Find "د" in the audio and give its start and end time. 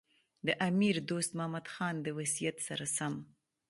0.45-0.47, 2.01-2.07